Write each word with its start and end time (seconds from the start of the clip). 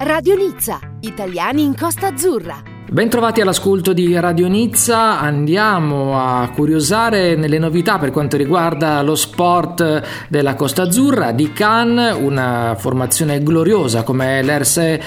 Radio 0.00 0.36
Nizza, 0.36 0.78
italiani 1.00 1.64
in 1.64 1.76
Costa 1.76 2.06
Azzurra. 2.06 2.62
Bentrovati 2.88 3.40
all'ascolto 3.40 3.92
di 3.92 4.16
Radio 4.16 4.46
Nizza, 4.46 5.18
andiamo 5.18 6.16
a 6.16 6.48
curiosare 6.54 7.34
nelle 7.34 7.58
novità 7.58 7.98
per 7.98 8.12
quanto 8.12 8.36
riguarda 8.36 9.02
lo 9.02 9.16
sport 9.16 10.02
della 10.28 10.54
Costa 10.54 10.82
Azzurra 10.82 11.32
di 11.32 11.52
Cannes, 11.52 12.16
una 12.16 12.76
formazione 12.78 13.42
gloriosa 13.42 14.04
come 14.04 14.40
l'Erse 14.40 15.02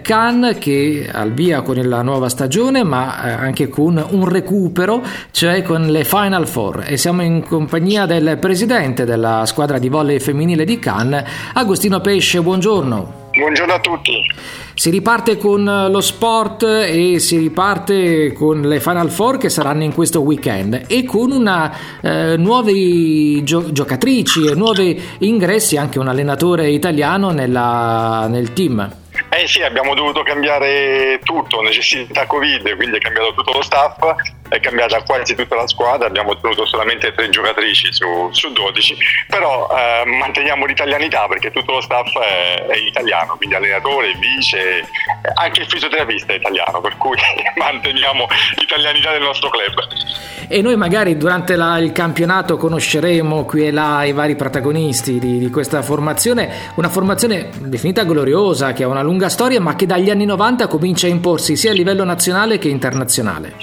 Cannes 0.00 0.58
che 0.58 1.10
al 1.12 1.32
via 1.32 1.62
con 1.62 1.76
la 1.82 2.02
nuova 2.02 2.28
stagione 2.28 2.84
ma 2.84 3.24
eh, 3.24 3.32
anche 3.32 3.68
con 3.68 4.02
un 4.10 4.28
recupero, 4.28 5.02
cioè 5.32 5.62
con 5.62 5.86
le 5.86 6.04
Final 6.04 6.46
Four 6.46 6.84
e 6.86 6.96
siamo 6.96 7.22
in 7.22 7.42
compagnia 7.42 8.06
del 8.06 8.38
presidente 8.38 9.04
della 9.04 9.44
squadra 9.44 9.80
di 9.80 9.88
volley 9.88 10.20
femminile 10.20 10.64
di 10.64 10.78
Cannes, 10.78 11.24
Agostino 11.54 12.00
Pesce, 12.00 12.40
buongiorno. 12.40 13.25
Buongiorno 13.36 13.74
a 13.74 13.80
tutti. 13.80 14.26
Si 14.72 14.88
riparte 14.88 15.36
con 15.36 15.62
lo 15.62 16.00
sport 16.00 16.62
e 16.62 17.18
si 17.18 17.36
riparte 17.36 18.32
con 18.32 18.62
le 18.62 18.80
Final 18.80 19.10
Four 19.10 19.36
che 19.36 19.50
saranno 19.50 19.82
in 19.82 19.92
questo 19.92 20.22
weekend 20.22 20.84
e 20.88 21.04
con 21.04 21.32
una 21.32 22.00
eh, 22.00 22.36
nuove 22.38 23.42
gio- 23.42 23.70
giocatrici 23.72 24.46
e 24.46 24.54
nuovi 24.54 24.98
ingressi, 25.18 25.76
anche 25.76 25.98
un 25.98 26.08
allenatore 26.08 26.70
italiano 26.70 27.30
nella, 27.30 28.26
nel 28.26 28.54
team. 28.54 28.90
Eh 29.28 29.46
sì, 29.46 29.62
abbiamo 29.62 29.94
dovuto 29.94 30.22
cambiare 30.22 31.20
tutto, 31.22 31.60
necessità 31.60 32.24
Covid, 32.24 32.74
quindi 32.76 32.96
è 32.96 33.00
cambiato 33.00 33.34
tutto 33.34 33.52
lo 33.52 33.62
staff 33.62 33.98
è 34.48 34.60
cambiata 34.60 35.02
quasi 35.02 35.34
tutta 35.34 35.56
la 35.56 35.66
squadra, 35.66 36.06
abbiamo 36.06 36.38
tenuto 36.38 36.66
solamente 36.66 37.12
tre 37.14 37.28
giocatrici 37.28 37.92
su, 37.92 38.28
su 38.30 38.52
12, 38.52 38.96
però 39.28 39.68
eh, 39.70 40.04
manteniamo 40.06 40.66
l'italianità 40.66 41.26
perché 41.26 41.50
tutto 41.50 41.72
lo 41.72 41.80
staff 41.80 42.16
è, 42.18 42.66
è, 42.66 42.76
italiano, 42.76 43.36
quindi 43.36 43.54
allenatore, 43.54 44.14
vice, 44.18 44.88
anche 45.34 45.60
il 45.60 45.66
fisioterapista 45.68 46.32
è 46.32 46.36
italiano, 46.36 46.80
per 46.80 46.96
cui 46.96 47.16
manteniamo 47.56 48.26
l'italianità 48.56 49.12
del 49.12 49.22
nostro 49.22 49.48
club. 49.48 49.74
E 50.48 50.62
noi 50.62 50.76
magari 50.76 51.16
durante 51.16 51.56
la, 51.56 51.78
il 51.78 51.90
campionato 51.90 52.56
conosceremo 52.56 53.44
qui 53.44 53.66
e 53.66 53.72
là 53.72 54.04
i 54.04 54.12
vari 54.12 54.36
protagonisti 54.36 55.18
di, 55.18 55.38
di 55.38 55.50
questa 55.50 55.82
formazione, 55.82 56.72
una 56.76 56.88
formazione 56.88 57.50
definita 57.58 58.04
gloriosa, 58.04 58.72
che 58.72 58.84
ha 58.84 58.88
una 58.88 59.02
lunga 59.02 59.28
storia, 59.28 59.60
ma 59.60 59.74
che 59.74 59.86
dagli 59.86 60.08
anni 60.08 60.24
90 60.24 60.68
comincia 60.68 61.06
a 61.08 61.10
imporsi 61.10 61.56
sia 61.56 61.72
a 61.72 61.74
livello 61.74 62.04
nazionale 62.04 62.58
che 62.58 62.68
internazionale. 62.68 63.54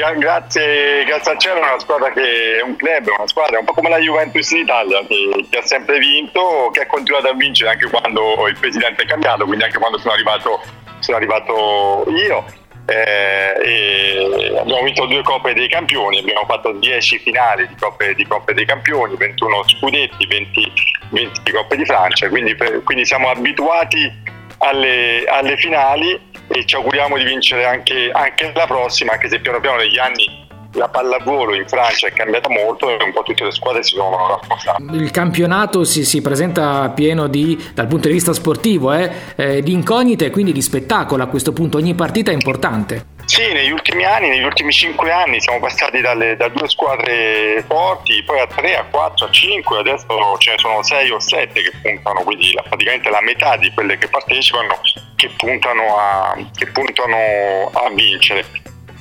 Sì, 0.00 0.18
grazie, 0.18 1.04
grazie 1.04 1.32
al 1.32 1.38
cielo 1.38 1.56
è 1.56 1.58
una 1.58 1.78
squadra 1.78 2.10
che 2.10 2.56
è 2.58 2.62
un 2.62 2.74
club, 2.76 3.06
una 3.18 3.26
squadra 3.26 3.58
un 3.58 3.66
po' 3.66 3.74
come 3.74 3.90
la 3.90 3.98
Juventus 3.98 4.50
in 4.52 4.60
Italia, 4.60 5.00
che, 5.06 5.46
che, 5.50 5.58
ha 5.58 5.66
sempre 5.66 5.98
vinto, 5.98 6.70
che 6.72 6.80
ha 6.80 6.86
continuato 6.86 7.28
a 7.28 7.34
vincere 7.34 7.72
anche 7.72 7.90
quando 7.90 8.48
il 8.48 8.56
presidente 8.58 9.02
è 9.02 9.06
cambiato, 9.06 9.44
quindi 9.44 9.64
anche 9.64 9.78
quando 9.78 9.98
sono 9.98 10.14
arrivato, 10.14 10.62
sono 11.00 11.18
arrivato 11.18 12.06
io. 12.08 12.44
Eh, 12.86 14.56
abbiamo 14.58 14.82
vinto 14.82 15.04
due 15.04 15.22
coppe 15.22 15.52
dei 15.52 15.68
campioni, 15.68 16.20
abbiamo 16.20 16.46
fatto 16.46 16.72
10 16.72 17.18
finali 17.18 17.68
di 17.68 17.74
coppe, 17.78 18.14
di 18.14 18.26
coppe 18.26 18.54
dei 18.54 18.64
campioni, 18.64 19.16
21 19.16 19.68
scudetti, 19.68 20.26
20, 20.26 20.72
20 21.10 21.52
coppe 21.52 21.76
di 21.76 21.84
Francia, 21.84 22.26
quindi, 22.30 22.56
quindi 22.84 23.04
siamo 23.04 23.28
abituati 23.28 24.38
alle, 24.60 25.24
alle 25.26 25.56
finali 25.56 26.18
e 26.48 26.64
ci 26.66 26.74
auguriamo 26.74 27.16
di 27.16 27.24
vincere 27.24 27.64
anche, 27.64 28.10
anche 28.12 28.52
la 28.54 28.66
prossima, 28.66 29.12
anche 29.12 29.28
se 29.28 29.40
piano 29.40 29.60
piano 29.60 29.76
negli 29.76 29.98
anni 29.98 30.48
la 30.74 30.88
pallavolo 30.88 31.54
in 31.54 31.66
Francia 31.66 32.06
è 32.06 32.12
cambiata 32.12 32.48
molto 32.48 32.88
e 32.90 33.02
un 33.02 33.12
po' 33.12 33.22
tutte 33.22 33.44
le 33.44 33.50
squadre 33.50 33.82
si 33.82 33.94
sono 33.96 34.28
rafforzate. 34.28 34.82
Il 34.92 35.10
campionato 35.10 35.84
si, 35.84 36.04
si, 36.04 36.20
presenta 36.20 36.88
pieno 36.90 37.26
di, 37.26 37.58
dal 37.74 37.88
punto 37.88 38.06
di 38.06 38.14
vista 38.14 38.32
sportivo, 38.32 38.92
eh, 38.92 39.10
eh, 39.34 39.62
di 39.62 39.72
incognite 39.72 40.26
e 40.26 40.30
quindi 40.30 40.52
di 40.52 40.62
spettacolo 40.62 41.22
a 41.22 41.26
questo 41.26 41.52
punto, 41.52 41.78
ogni 41.78 41.94
partita 41.94 42.30
è 42.30 42.34
importante. 42.34 43.09
Sì, 43.30 43.52
negli 43.52 43.70
ultimi 43.70 44.04
anni, 44.04 44.28
negli 44.28 44.42
ultimi 44.42 44.72
cinque 44.72 45.12
anni 45.12 45.40
siamo 45.40 45.60
passati 45.60 46.00
dalle, 46.00 46.34
da 46.34 46.48
due 46.48 46.68
squadre 46.68 47.62
forti, 47.64 48.24
poi 48.24 48.40
a 48.40 48.48
tre, 48.48 48.76
a 48.76 48.82
quattro, 48.82 49.26
a 49.26 49.30
cinque, 49.30 49.78
adesso 49.78 50.36
ce 50.38 50.50
ne 50.50 50.58
sono 50.58 50.82
sei 50.82 51.10
o 51.12 51.20
sette 51.20 51.62
che 51.62 51.70
puntano, 51.80 52.22
quindi 52.22 52.52
la, 52.52 52.62
praticamente 52.62 53.08
la 53.08 53.20
metà 53.20 53.56
di 53.56 53.70
quelle 53.72 53.98
che 53.98 54.08
partecipano 54.08 54.80
che 55.14 55.30
puntano 55.36 55.96
a, 55.96 56.36
che 56.56 56.66
puntano 56.72 57.70
a 57.72 57.88
vincere. 57.94 58.44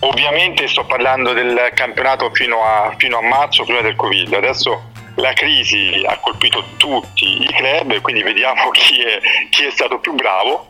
Ovviamente 0.01 0.67
sto 0.67 0.85
parlando 0.85 1.33
del 1.33 1.71
campionato 1.73 2.29
fino 2.31 2.63
a, 2.63 2.93
fino 2.99 3.17
a 3.17 3.23
marzo, 3.23 3.63
prima 3.63 3.81
del 3.81 3.95
Covid. 3.95 4.31
Adesso 4.31 4.91
la 5.15 5.33
crisi 5.33 6.03
ha 6.05 6.15
colpito 6.19 6.63
tutti 6.77 7.41
i 7.41 7.47
club, 7.47 7.99
quindi 8.01 8.21
vediamo 8.21 8.69
chi 8.77 9.01
è, 9.01 9.19
chi 9.49 9.63
è 9.63 9.71
stato 9.71 9.97
più 9.97 10.13
bravo 10.13 10.68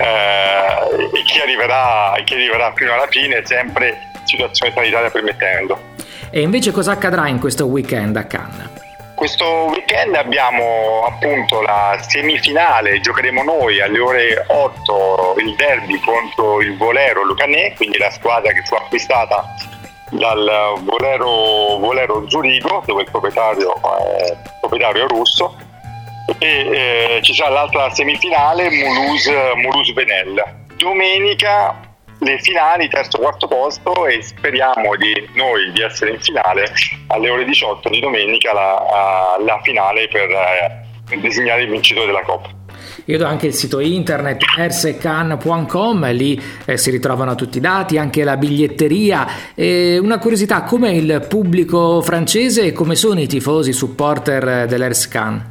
eh, 0.00 1.10
e 1.12 1.22
chi 1.24 1.40
arriverà, 1.40 2.14
chi 2.24 2.34
arriverà 2.34 2.72
fino 2.74 2.92
alla 2.92 3.06
fine, 3.08 3.44
sempre 3.44 4.10
situazione 4.24 4.72
sanitaria 4.72 5.10
permettendo. 5.10 5.78
E 6.30 6.40
invece 6.40 6.70
cosa 6.70 6.92
accadrà 6.92 7.28
in 7.28 7.38
questo 7.38 7.66
weekend 7.66 8.16
a 8.16 8.24
Cannes? 8.24 8.68
Questo 9.14 9.66
weekend 9.66 10.14
abbiamo 10.14 11.04
appunto 11.06 11.60
la 11.60 11.98
semifinale, 12.00 13.00
giocheremo 13.00 13.42
noi 13.42 13.78
alle 13.80 13.98
ore 13.98 14.44
8 14.46 15.34
il 15.40 15.54
derby 15.56 16.00
contro 16.00 16.62
il 16.62 16.74
Volero 16.78 17.22
Lucanè, 17.22 17.74
quindi 17.74 17.98
la 17.98 18.10
squadra 18.10 18.50
che 18.52 18.62
fu 18.64 18.76
acquistata 18.76 19.44
dal 20.08 20.80
Volero, 20.84 21.76
Volero 21.78 22.24
Zurigo, 22.30 22.82
dove 22.86 23.02
il 23.02 23.10
proprietario 23.10 23.74
è 23.74 24.36
proprietario 24.58 25.06
russo, 25.06 25.54
e 26.38 27.16
eh, 27.16 27.18
ci 27.22 27.34
sarà 27.34 27.50
l'altra 27.50 27.90
semifinale 27.90 28.70
Mulhouse, 28.70 29.52
Mulhouse 29.56 29.92
Venel. 29.92 30.42
Domenica 30.76 31.88
le 32.20 32.38
finali, 32.40 32.88
terzo 32.88 33.16
e 33.16 33.20
quarto 33.20 33.46
posto 33.46 34.06
e 34.06 34.22
speriamo 34.22 34.96
di 34.96 35.28
noi 35.34 35.72
di 35.72 35.80
essere 35.82 36.12
in 36.12 36.20
finale 36.20 36.72
alle 37.08 37.30
ore 37.30 37.44
18 37.44 37.88
di 37.88 38.00
domenica 38.00 38.52
la, 38.52 39.36
la 39.44 39.60
finale 39.62 40.08
per 40.08 40.30
eh, 40.30 41.20
disegnare 41.20 41.62
il 41.62 41.70
vincitore 41.70 42.06
della 42.06 42.22
Coppa. 42.22 42.58
Io 43.06 43.18
do 43.18 43.26
anche 43.26 43.46
il 43.46 43.54
sito 43.54 43.80
internet 43.80 44.42
ersecan.com, 44.56 46.12
lì 46.12 46.40
eh, 46.64 46.76
si 46.76 46.90
ritrovano 46.90 47.34
tutti 47.34 47.58
i 47.58 47.60
dati, 47.60 47.98
anche 47.98 48.22
la 48.24 48.36
biglietteria. 48.36 49.54
E 49.54 49.98
una 49.98 50.18
curiosità, 50.18 50.62
com'è 50.62 50.90
il 50.90 51.26
pubblico 51.28 52.00
francese 52.02 52.62
e 52.66 52.72
come 52.72 52.94
sono 52.94 53.20
i 53.20 53.26
tifosi 53.26 53.72
supporter 53.72 54.66
dell'Erscan? 54.66 55.49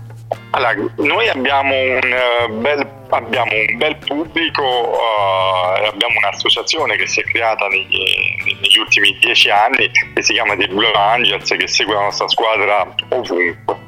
Allora, 0.52 0.76
noi 0.98 1.28
abbiamo 1.28 1.74
un, 1.74 2.00
uh, 2.48 2.54
bel, 2.60 2.88
abbiamo 3.10 3.52
un 3.52 3.78
bel, 3.78 3.98
pubblico, 3.98 4.64
uh, 4.64 5.86
abbiamo 5.86 6.18
un'associazione 6.18 6.96
che 6.98 7.08
si 7.08 7.20
è 7.20 7.24
creata 7.24 7.68
negli, 7.68 8.58
negli, 8.62 8.78
ultimi 8.78 9.18
dieci 9.20 9.50
anni 9.50 9.90
che 10.14 10.22
si 10.22 10.34
chiama 10.34 10.56
The 10.56 10.68
Blue 10.68 10.92
Angels 10.92 11.50
che 11.50 11.68
segue 11.68 11.94
la 11.94 12.02
nostra 12.02 12.28
squadra 12.28 12.94
ovunque. 13.10 13.88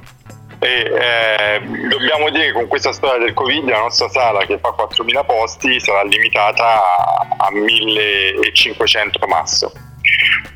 E, 0.60 0.68
eh, 0.68 1.62
dobbiamo 1.90 2.30
dire 2.30 2.48
che 2.48 2.52
con 2.52 2.68
questa 2.68 2.92
storia 2.92 3.18
del 3.18 3.34
Covid 3.34 3.68
la 3.68 3.80
nostra 3.80 4.08
sala 4.10 4.46
che 4.46 4.60
fa 4.60 4.70
4.000 4.70 5.26
posti 5.26 5.80
sarà 5.80 6.04
limitata 6.04 6.64
a, 6.64 7.28
a 7.38 7.52
1.500 7.52 9.28
masso 9.28 9.72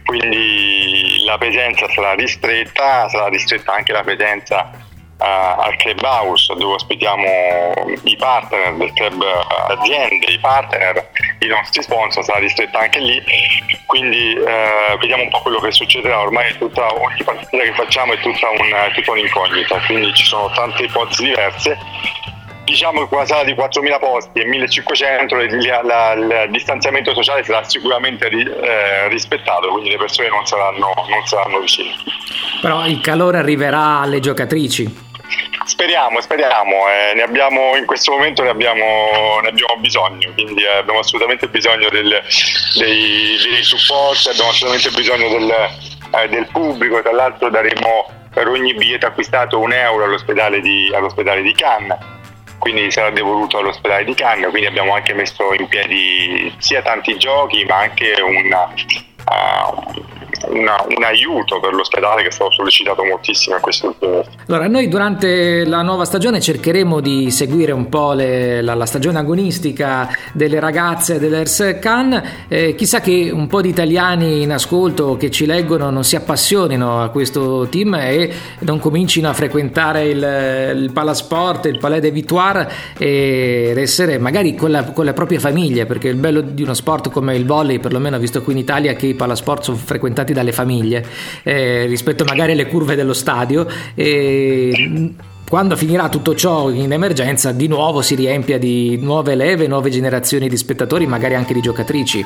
quindi 0.06 1.23
la 1.25 1.38
presenza 1.40 1.90
sarà 1.90 2.13
ristretta, 2.13 3.09
sarà 3.09 3.28
ristretta 3.28 3.73
anche 3.73 3.91
la 3.91 4.03
presenza 4.03 4.69
al 5.18 5.76
Clubhouse 5.78 6.53
dove 6.56 6.74
ospitiamo 6.74 7.26
i 8.03 8.16
partner 8.18 8.74
del 8.76 8.92
club 8.94 9.24
aziende, 9.70 10.31
i 10.31 10.40
partner, 10.40 11.09
i 11.40 11.48
nostri 11.48 11.81
sponsor, 11.81 12.24
sarà 12.24 12.40
ristretta 12.40 12.80
anche 12.80 13.00
lì, 13.00 13.22
quindi 13.86 14.34
eh, 14.34 14.98
vediamo 15.00 15.24
un 15.24 15.30
po' 15.30 15.40
quello 15.40 15.59
che 15.59 15.72
succederà, 15.72 16.22
ormai 16.22 16.56
tutta, 16.58 16.94
ogni 16.94 17.24
partita 17.24 17.64
che 17.64 17.74
facciamo 17.74 18.14
è 18.14 18.20
tutta, 18.20 18.50
un, 18.50 18.94
tutta 18.94 19.12
un'incognita, 19.12 19.80
quindi 19.86 20.14
ci 20.14 20.26
sono 20.26 20.50
tante 20.52 20.84
ipotesi 20.84 21.24
diverse. 21.24 21.78
Diciamo 22.66 23.02
che 23.02 23.09
con 23.09 23.20
una 23.20 23.28
sala 23.28 23.44
di 23.44 23.53
4.000 23.53 24.00
posti 24.00 24.40
e 24.40 24.50
1.500 24.50 25.40
il, 25.40 25.82
la, 25.84 26.14
il 26.14 26.47
distanziamento 26.50 27.14
sociale 27.14 27.44
sarà 27.44 27.64
sicuramente 27.64 28.28
ri, 28.28 28.41
eh, 28.41 29.08
rispettato, 29.09 29.70
quindi 29.70 29.91
le 29.91 29.97
persone 29.97 30.29
non 30.29 30.44
saranno, 30.47 30.91
non 31.08 31.26
saranno 31.26 31.59
vicine. 31.59 31.94
Però 32.62 32.84
il 32.88 33.00
calore 33.02 33.38
arriverà 33.38 34.00
alle 34.00 34.20
giocatrici. 34.20 35.04
Speriamo, 35.66 36.22
speriamo, 36.22 36.88
eh, 36.90 37.20
abbiamo, 37.23 37.76
in 37.76 37.88
questo 37.88 38.12
momento 38.12 38.44
ne 38.44 38.50
abbiamo, 38.50 39.40
ne 39.41 39.47
abbiamo 39.50 39.82
bisogno, 39.82 40.32
quindi 40.34 40.62
eh, 40.64 40.78
abbiamo 40.78 41.00
assolutamente 41.00 41.47
bisogno 41.47 41.90
del, 41.90 42.22
dei, 42.76 43.38
dei 43.50 43.64
supporti, 43.64 44.29
abbiamo 44.29 44.52
assolutamente 44.52 44.91
bisogno 44.91 45.28
del, 45.28 45.50
eh, 46.22 46.29
del, 46.29 46.47
pubblico, 46.52 47.02
tra 47.02 47.14
l'altro 47.14 47.50
daremo 47.50 48.06
per 48.32 48.47
ogni 48.47 48.76
biglietto 48.76 49.08
acquistato 49.08 49.59
un 49.59 49.73
euro 49.73 50.03
all'ospedale 50.03 50.62
di, 50.62 50.91
all'ospedale 50.94 51.41
di 51.41 51.53
Cannes, 51.53 51.97
quindi 52.59 52.91
sarà 52.91 53.09
devoluto 53.09 53.58
all'ospedale 53.58 54.03
di 54.03 54.14
Cannes, 54.14 54.52
quindi 54.52 54.67
abbiamo 54.67 54.94
anche 54.94 55.16
messo 55.16 55.52
in 55.56 55.67
piedi 55.67 56.53
sia 56.59 56.84
tanti 56.84 57.17
giochi 57.17 57.66
ma 57.66 57.78
anche 57.78 58.14
una, 58.22 58.72
uh, 58.72 59.94
una, 60.47 60.76
un 60.87 61.03
aiuto 61.03 61.59
per 61.59 61.73
l'ospedale 61.73 62.22
che 62.22 62.28
è 62.29 62.32
stato 62.32 62.52
sollecitato 62.52 63.03
moltissimo 63.03 63.55
in 63.55 63.61
questo 63.61 63.87
ultimo 63.87 64.23
Allora, 64.47 64.67
noi 64.67 64.87
durante 64.87 65.66
la 65.66 65.82
nuova 65.82 66.05
stagione 66.05 66.40
cercheremo 66.40 66.99
di 66.99 67.32
seguire 67.32 67.72
un 67.72 67.90
po' 67.90 68.14
le, 68.14 68.61
la, 68.61 68.73
la, 68.73 68.85
stagione 68.85 69.20
agonistica 69.20 70.09
delle 70.34 70.59
ragazze 70.59 71.20
dell'Ers 71.20 71.78
Khan. 71.79 72.23
Eh, 72.47 72.76
chissà 72.76 73.02
che 73.02 73.29
un 73.34 73.47
po' 73.47 73.61
di 73.61 73.70
italiani 73.70 74.41
in 74.41 74.52
ascolto 74.52 75.17
che 75.17 75.32
ci 75.32 75.46
leggono 75.46 75.90
non 75.90 76.03
si 76.03 76.16
appassionino 76.16 77.02
a 77.02 77.09
questo 77.09 77.67
team 77.70 77.96
e 77.96 78.34
non 78.59 78.79
comincino 78.79 79.29
a 79.29 79.34
frequentare 79.34 80.05
il, 80.05 80.81
il 80.84 80.91
Palasport, 80.91 81.66
il 81.66 81.78
Palais 81.79 82.02
de 82.02 82.11
Victoire 82.11 82.72
ed 82.97 83.78
essere 83.78 84.17
magari 84.17 84.55
con 84.55 84.72
la, 84.72 84.84
con 84.84 85.05
la 85.05 85.14
propria 85.14 85.40
famiglia, 85.40 85.85
perché 85.85 86.08
il 86.08 86.16
bello 86.16 86.41
di 86.41 86.64
uno 86.64 86.73
sport 86.73 87.09
come 87.09 87.35
il 87.35 87.46
volley, 87.46 87.79
perlomeno 87.79 88.17
visto 88.17 88.41
qui 88.41 88.53
in 88.53 88.59
Italia, 88.59 88.93
che 88.93 89.08
i 89.08 89.14
palasport 89.14 89.64
sono 89.64 89.78
frequentati 89.78 90.25
dalle 90.34 90.52
famiglie 90.52 91.06
eh, 91.44 91.86
rispetto 91.86 92.24
magari 92.24 92.54
alle 92.54 92.68
curve 92.68 92.96
dello 92.96 93.14
stadio. 93.14 93.68
E, 93.94 95.14
quando 95.48 95.76
finirà 95.76 96.10
tutto 96.10 96.34
ciò 96.34 96.70
in 96.70 96.92
emergenza, 96.92 97.52
di 97.52 97.68
nuovo 97.68 98.02
si 98.02 98.16
riempia 98.16 98.58
di 98.58 98.98
nuove 98.98 99.36
leve, 99.36 99.68
nuove 99.68 99.92
generazioni 99.92 100.50
di 100.50 100.58
spettatori, 100.58 101.06
magari 101.06 101.36
anche 101.36 101.54
di 101.54 101.62
giocatrici. 101.62 102.26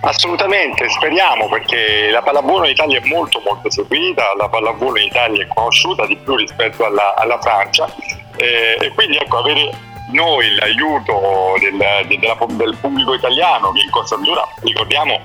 Assolutamente, 0.00 0.88
speriamo 0.88 1.48
perché 1.48 2.10
la 2.12 2.22
pallavolo 2.22 2.66
in 2.66 2.70
Italia 2.70 3.00
è 3.00 3.08
molto 3.08 3.40
molto 3.44 3.70
seguita, 3.70 4.34
la 4.38 4.48
pallavolo 4.48 4.98
in 4.98 5.06
Italia 5.06 5.42
è 5.42 5.48
conosciuta 5.52 6.06
di 6.06 6.16
più 6.22 6.36
rispetto 6.36 6.84
alla, 6.84 7.16
alla 7.16 7.40
Francia 7.40 7.92
eh, 8.36 8.76
e 8.78 8.92
quindi 8.94 9.16
ecco 9.16 9.38
avere 9.38 9.70
noi 10.12 10.54
l'aiuto 10.54 11.54
del, 11.58 12.06
del, 12.06 12.56
del 12.56 12.76
pubblico 12.80 13.14
italiano 13.14 13.72
che 13.72 13.82
in 13.82 13.90
Costa 13.90 14.14
Azzurra, 14.14 14.46
ricordiamo, 14.62 15.20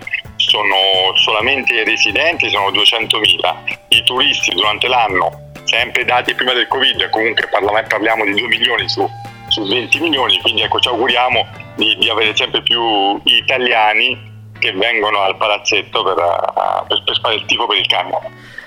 sono 0.48 1.16
solamente 1.16 1.74
i 1.74 1.84
residenti, 1.84 2.50
sono 2.50 2.70
200.000, 2.72 3.78
i 3.90 4.04
turisti 4.04 4.54
durante 4.54 4.88
l'anno, 4.88 5.52
sempre 5.64 6.06
dati 6.06 6.34
prima 6.34 6.54
del 6.54 6.68
Covid, 6.68 7.10
comunque 7.10 7.48
parliamo 7.48 8.26
di 8.26 8.34
2 8.34 8.48
milioni 8.48 8.90
su, 8.90 9.08
su 9.48 9.66
20 9.68 10.00
milioni, 10.00 10.40
quindi 10.42 10.62
ecco 10.62 10.80
ci 10.80 10.90
auguriamo 10.90 11.48
di, 11.76 11.96
di 11.98 12.10
avere 12.10 12.36
sempre 12.36 12.62
più 12.62 12.82
italiani 13.24 14.32
che 14.60 14.72
vengono 14.72 15.22
al 15.22 15.36
palazzetto 15.38 16.04
per, 16.04 16.16
per, 16.88 17.04
per 17.04 17.20
fare 17.22 17.36
il 17.36 17.46
tifo 17.46 17.68
per 17.68 17.78
il 17.78 17.88
camion. 17.88 18.22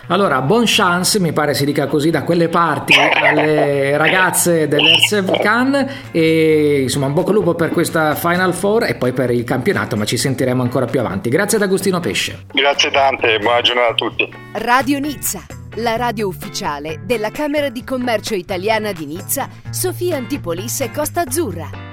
Allora, 0.09 0.41
bon 0.41 0.63
chance, 0.67 1.19
mi 1.19 1.33
pare 1.33 1.53
si 1.55 1.65
dica 1.65 1.87
così, 1.87 2.11
da 2.11 2.23
quelle 2.23 2.49
parti 2.49 2.95
alle 2.95 3.97
ragazze 3.97 4.69
dell'Ersev 4.69 5.37
Khan 5.41 5.87
e 6.13 6.83
insomma 6.83 7.07
un 7.07 7.13
bocca 7.13 7.31
al 7.31 7.35
lupo 7.35 7.55
per 7.55 7.71
questa 7.71 8.15
Final 8.15 8.55
Four 8.55 8.85
e 8.85 8.95
poi 8.95 9.13
per 9.13 9.31
il 9.31 9.43
campionato, 9.43 9.97
ma 9.97 10.05
ci 10.05 10.17
sentiremo 10.17 10.63
ancora 10.63 10.87
più 10.87 11.01
avanti. 11.01 11.29
Grazie 11.29 11.57
ad 11.59 11.65
Agostino 11.65 11.99
Pesce. 11.99 12.47
Grazie 12.53 12.91
tante, 12.93 13.39
buona 13.39 13.61
giornata 13.63 13.91
a 13.91 13.95
tutti. 13.95 14.33
Radio 14.53 15.01
Nizza, 15.01 15.45
la 15.77 15.97
radio 15.97 16.29
ufficiale 16.29 17.01
della 17.05 17.31
Camera 17.31 17.69
di 17.69 17.83
Commercio 17.83 18.35
italiana 18.35 18.93
di 18.93 19.07
Nizza, 19.07 19.49
Sofia 19.71 20.17
Antipolis 20.17 20.83
e 20.83 20.91
Costa 20.93 21.23
Azzurra. 21.23 21.86